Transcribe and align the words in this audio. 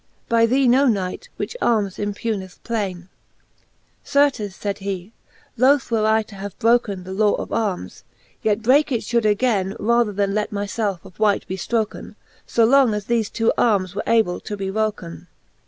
By 0.27 0.47
thee 0.47 0.67
no 0.67 0.87
knight; 0.87 1.29
which 1.37 1.55
armes 1.61 1.99
impugneth 1.99 2.57
plaine? 2.63 3.07
Certes, 4.03 4.57
faid 4.57 4.79
he, 4.79 5.13
loth 5.57 5.91
were 5.91 6.07
I 6.07 6.23
to 6.23 6.33
have 6.33 6.57
broken 6.57 7.03
The 7.03 7.13
law 7.13 7.35
of 7.35 7.53
armes; 7.53 8.03
yet 8.41 8.63
breake 8.63 8.91
it 8.91 9.01
fhould 9.01 9.25
againe, 9.29 9.75
Rather 9.79 10.11
them 10.11 10.33
let 10.33 10.49
myfelfe 10.49 11.05
of 11.05 11.19
wight 11.19 11.45
be 11.47 11.55
ftroken, 11.55 12.15
So 12.47 12.65
long 12.65 12.95
as 12.95 13.05
thefe 13.05 13.31
two 13.31 13.53
armes 13.59 13.93
were 13.93 14.01
able 14.07 14.39
to 14.39 14.57
be 14.57 14.71
wroken, 14.71 15.17
VIII. 15.17 15.27